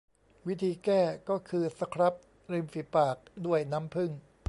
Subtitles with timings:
[0.47, 2.13] วิธีแก้ก็คือสครับ
[2.51, 4.11] ริมฝีปากด้วยน้ำผึ้ง